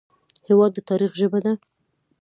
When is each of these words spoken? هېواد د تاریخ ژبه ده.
هېواد 0.47 0.71
د 0.75 0.79
تاریخ 0.89 1.11
ژبه 1.19 1.39
ده. 1.45 1.53